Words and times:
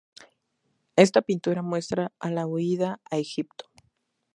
Esta 0.95 1.21
pintura 1.21 1.61
muestra 1.61 2.11
a 2.17 2.31
la 2.31 2.47
Huida 2.47 2.99
a 3.11 3.17
Egipto. 3.17 3.69